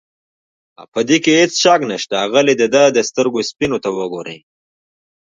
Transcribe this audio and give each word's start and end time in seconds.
په 0.93 0.99
دې 1.07 1.17
کې 1.23 1.31
هېڅ 1.39 1.51
شک 1.63 1.79
نشته، 1.91 2.15
اغلې 2.25 2.53
د 2.57 2.63
ده 2.73 2.83
د 2.95 2.97
سترګو 3.09 3.39
سپینو 3.49 3.77
ته 3.83 3.89
وګورئ. 3.97 4.39